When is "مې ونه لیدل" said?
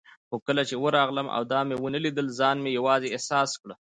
1.67-2.27